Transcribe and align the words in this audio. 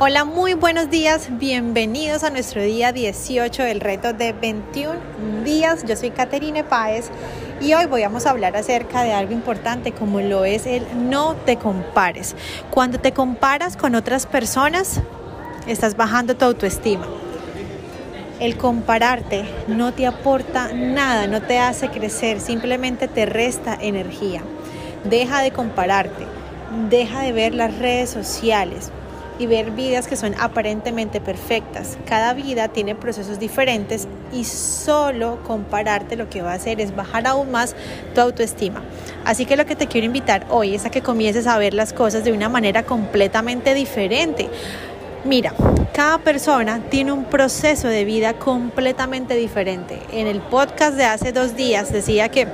Hola, 0.00 0.24
muy 0.24 0.54
buenos 0.54 0.90
días, 0.90 1.26
bienvenidos 1.28 2.22
a 2.22 2.30
nuestro 2.30 2.62
día 2.62 2.92
18 2.92 3.64
del 3.64 3.80
reto 3.80 4.12
de 4.12 4.32
21 4.32 4.94
días. 5.42 5.84
Yo 5.84 5.96
soy 5.96 6.12
Caterine 6.12 6.62
Páez 6.62 7.10
y 7.60 7.74
hoy 7.74 7.86
vamos 7.86 8.24
a 8.24 8.30
hablar 8.30 8.56
acerca 8.56 9.02
de 9.02 9.12
algo 9.12 9.32
importante 9.32 9.90
como 9.90 10.20
lo 10.20 10.44
es 10.44 10.66
el 10.66 10.86
no 11.10 11.34
te 11.34 11.56
compares. 11.56 12.36
Cuando 12.70 13.00
te 13.00 13.10
comparas 13.10 13.76
con 13.76 13.96
otras 13.96 14.26
personas, 14.26 15.00
estás 15.66 15.96
bajando 15.96 16.36
tu 16.36 16.44
autoestima. 16.44 17.08
El 18.38 18.56
compararte 18.56 19.46
no 19.66 19.92
te 19.92 20.06
aporta 20.06 20.72
nada, 20.72 21.26
no 21.26 21.42
te 21.42 21.58
hace 21.58 21.88
crecer, 21.88 22.40
simplemente 22.40 23.08
te 23.08 23.26
resta 23.26 23.76
energía. 23.80 24.42
Deja 25.02 25.40
de 25.40 25.50
compararte, 25.50 26.24
deja 26.88 27.22
de 27.22 27.32
ver 27.32 27.52
las 27.52 27.76
redes 27.78 28.10
sociales 28.10 28.92
y 29.38 29.46
ver 29.46 29.70
vidas 29.70 30.06
que 30.06 30.16
son 30.16 30.34
aparentemente 30.38 31.20
perfectas. 31.20 31.96
Cada 32.06 32.34
vida 32.34 32.68
tiene 32.68 32.94
procesos 32.94 33.38
diferentes 33.38 34.08
y 34.32 34.44
solo 34.44 35.38
compararte 35.46 36.16
lo 36.16 36.28
que 36.28 36.42
va 36.42 36.52
a 36.52 36.54
hacer 36.54 36.80
es 36.80 36.94
bajar 36.94 37.26
aún 37.26 37.50
más 37.50 37.74
tu 38.14 38.20
autoestima. 38.20 38.82
Así 39.24 39.46
que 39.46 39.56
lo 39.56 39.66
que 39.66 39.76
te 39.76 39.86
quiero 39.86 40.06
invitar 40.06 40.46
hoy 40.50 40.74
es 40.74 40.84
a 40.84 40.90
que 40.90 41.02
comiences 41.02 41.46
a 41.46 41.58
ver 41.58 41.74
las 41.74 41.92
cosas 41.92 42.24
de 42.24 42.32
una 42.32 42.48
manera 42.48 42.82
completamente 42.82 43.74
diferente. 43.74 44.48
Mira, 45.24 45.52
cada 45.92 46.18
persona 46.18 46.80
tiene 46.90 47.12
un 47.12 47.24
proceso 47.24 47.88
de 47.88 48.04
vida 48.04 48.34
completamente 48.34 49.34
diferente. 49.34 50.00
En 50.12 50.26
el 50.26 50.40
podcast 50.40 50.96
de 50.96 51.04
hace 51.04 51.32
dos 51.32 51.56
días 51.56 51.92
decía 51.92 52.28
que 52.28 52.46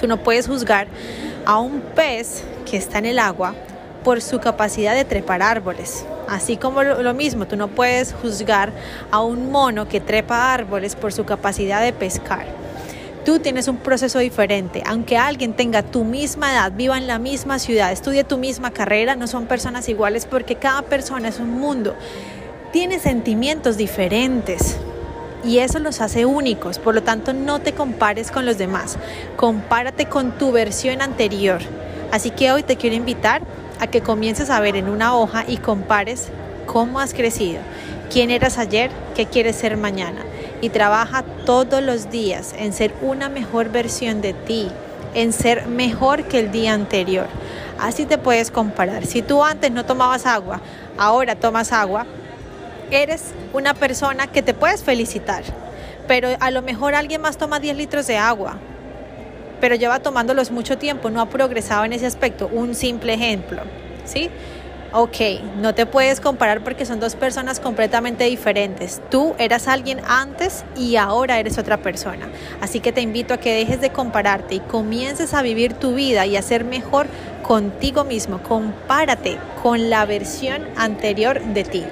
tú 0.00 0.06
no 0.06 0.16
puedes 0.18 0.46
juzgar 0.46 0.86
a 1.44 1.58
un 1.58 1.80
pez 1.80 2.44
que 2.70 2.76
está 2.76 2.98
en 2.98 3.06
el 3.06 3.18
agua 3.18 3.54
por 4.04 4.22
su 4.22 4.40
capacidad 4.40 4.94
de 4.94 5.04
trepar 5.04 5.42
árboles. 5.42 6.04
Así 6.28 6.56
como 6.56 6.82
lo, 6.82 7.14
mismo, 7.14 7.46
tú 7.46 7.56
no 7.56 7.68
puedes 7.68 8.12
juzgar 8.12 8.72
a 9.10 9.20
un 9.22 9.50
mono 9.50 9.88
que 9.88 10.00
trepa 10.00 10.52
árboles 10.52 10.94
por 10.94 11.12
su 11.12 11.24
capacidad 11.24 11.82
de 11.82 11.92
pescar. 11.92 12.46
Tú 13.24 13.38
tienes 13.38 13.68
un 13.68 13.76
proceso 13.76 14.18
diferente. 14.18 14.82
Aunque 14.86 15.16
alguien 15.16 15.54
tenga 15.54 15.82
tu 15.82 16.04
misma 16.04 16.52
edad, 16.52 16.72
viva 16.72 16.96
en 16.96 17.06
la 17.06 17.18
misma 17.18 17.58
ciudad, 17.58 17.92
estudie 17.92 18.24
tu 18.24 18.38
misma 18.38 18.70
carrera, 18.70 19.16
no 19.16 19.26
son 19.26 19.46
personas 19.46 19.88
iguales 19.88 20.26
porque 20.26 20.56
cada 20.56 20.82
persona 20.82 21.28
es 21.28 21.38
un 21.38 21.50
mundo. 21.50 21.94
Tiene 22.72 22.98
sentimientos 22.98 23.76
diferentes 23.76 24.78
y 25.44 25.58
eso 25.58 25.78
los 25.78 26.00
hace 26.00 26.26
únicos. 26.26 26.78
Por 26.78 26.94
lo 26.94 27.02
tanto, 27.02 27.32
no 27.32 27.60
te 27.60 27.72
compares 27.72 28.30
con 28.30 28.46
los 28.46 28.58
demás. 28.58 28.98
Compárate 29.36 30.06
con 30.06 30.32
tu 30.32 30.52
versión 30.52 31.00
anterior. 31.02 31.60
Así 32.10 32.30
que 32.30 32.52
hoy 32.52 32.62
te 32.62 32.76
quiero 32.76 32.96
invitar 32.96 33.42
a 33.80 33.86
que 33.86 34.00
comiences 34.00 34.50
a 34.50 34.60
ver 34.60 34.76
en 34.76 34.88
una 34.88 35.16
hoja 35.16 35.44
y 35.46 35.58
compares 35.58 36.28
cómo 36.66 37.00
has 37.00 37.14
crecido, 37.14 37.60
quién 38.12 38.30
eras 38.30 38.58
ayer, 38.58 38.90
qué 39.14 39.26
quieres 39.26 39.56
ser 39.56 39.76
mañana. 39.76 40.22
Y 40.60 40.70
trabaja 40.70 41.22
todos 41.46 41.82
los 41.82 42.10
días 42.10 42.54
en 42.58 42.72
ser 42.72 42.92
una 43.00 43.28
mejor 43.28 43.70
versión 43.70 44.20
de 44.20 44.32
ti, 44.32 44.68
en 45.14 45.32
ser 45.32 45.66
mejor 45.66 46.24
que 46.24 46.40
el 46.40 46.50
día 46.50 46.74
anterior. 46.74 47.26
Así 47.78 48.06
te 48.06 48.18
puedes 48.18 48.50
comparar. 48.50 49.06
Si 49.06 49.22
tú 49.22 49.44
antes 49.44 49.70
no 49.70 49.84
tomabas 49.84 50.26
agua, 50.26 50.60
ahora 50.96 51.36
tomas 51.36 51.72
agua, 51.72 52.06
eres 52.90 53.32
una 53.52 53.74
persona 53.74 54.26
que 54.26 54.42
te 54.42 54.52
puedes 54.52 54.82
felicitar. 54.82 55.44
Pero 56.08 56.28
a 56.40 56.50
lo 56.50 56.62
mejor 56.62 56.94
alguien 56.94 57.20
más 57.20 57.36
toma 57.36 57.60
10 57.60 57.76
litros 57.76 58.06
de 58.06 58.16
agua 58.16 58.58
pero 59.60 59.74
lleva 59.74 60.00
tomándolos 60.00 60.50
mucho 60.50 60.78
tiempo, 60.78 61.10
no 61.10 61.20
ha 61.20 61.28
progresado 61.28 61.84
en 61.84 61.92
ese 61.92 62.06
aspecto. 62.06 62.48
Un 62.52 62.74
simple 62.74 63.14
ejemplo, 63.14 63.62
¿sí? 64.04 64.30
Ok, 64.90 65.16
no 65.60 65.74
te 65.74 65.84
puedes 65.84 66.18
comparar 66.18 66.64
porque 66.64 66.86
son 66.86 66.98
dos 66.98 67.14
personas 67.14 67.60
completamente 67.60 68.24
diferentes. 68.24 69.02
Tú 69.10 69.34
eras 69.38 69.68
alguien 69.68 70.00
antes 70.08 70.64
y 70.78 70.96
ahora 70.96 71.38
eres 71.38 71.58
otra 71.58 71.76
persona. 71.76 72.26
Así 72.62 72.80
que 72.80 72.90
te 72.90 73.02
invito 73.02 73.34
a 73.34 73.36
que 73.36 73.54
dejes 73.54 73.82
de 73.82 73.90
compararte 73.90 74.54
y 74.54 74.60
comiences 74.60 75.34
a 75.34 75.42
vivir 75.42 75.74
tu 75.74 75.92
vida 75.92 76.24
y 76.24 76.36
a 76.36 76.42
ser 76.42 76.64
mejor 76.64 77.06
contigo 77.42 78.04
mismo. 78.04 78.42
Compárate 78.42 79.36
con 79.62 79.90
la 79.90 80.06
versión 80.06 80.66
anterior 80.76 81.42
de 81.42 81.64
ti. 81.64 81.84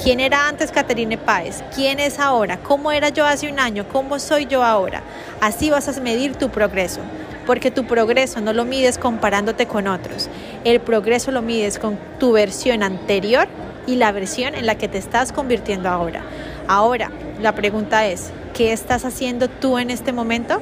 ¿Quién 0.00 0.20
era 0.20 0.48
antes 0.48 0.72
Caterine 0.72 1.18
Páez? 1.18 1.62
¿Quién 1.74 2.00
es 2.00 2.18
ahora? 2.18 2.56
¿Cómo 2.56 2.90
era 2.90 3.10
yo 3.10 3.24
hace 3.24 3.50
un 3.50 3.60
año? 3.60 3.86
¿Cómo 3.92 4.18
soy 4.18 4.46
yo 4.46 4.64
ahora? 4.64 5.02
Así 5.40 5.70
vas 5.70 5.86
a 5.86 6.00
medir 6.00 6.34
tu 6.34 6.48
progreso, 6.48 7.00
porque 7.46 7.70
tu 7.70 7.84
progreso 7.84 8.40
no 8.40 8.52
lo 8.52 8.64
mides 8.64 8.98
comparándote 8.98 9.66
con 9.66 9.86
otros. 9.86 10.28
El 10.64 10.80
progreso 10.80 11.30
lo 11.30 11.42
mides 11.42 11.78
con 11.78 11.98
tu 12.18 12.32
versión 12.32 12.82
anterior 12.82 13.46
y 13.86 13.96
la 13.96 14.10
versión 14.12 14.54
en 14.54 14.66
la 14.66 14.76
que 14.76 14.88
te 14.88 14.98
estás 14.98 15.30
convirtiendo 15.30 15.88
ahora. 15.88 16.22
Ahora, 16.66 17.12
la 17.40 17.54
pregunta 17.54 18.06
es, 18.06 18.30
¿qué 18.54 18.72
estás 18.72 19.04
haciendo 19.04 19.48
tú 19.48 19.78
en 19.78 19.90
este 19.90 20.12
momento? 20.12 20.60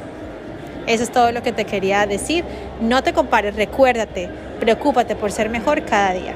Eso 0.86 1.04
es 1.04 1.12
todo 1.12 1.30
lo 1.30 1.42
que 1.42 1.52
te 1.52 1.64
quería 1.64 2.04
decir. 2.04 2.44
No 2.80 3.02
te 3.02 3.12
compares, 3.12 3.54
recuérdate, 3.54 4.28
preocúpate 4.58 5.14
por 5.14 5.30
ser 5.30 5.48
mejor 5.48 5.84
cada 5.84 6.12
día. 6.12 6.34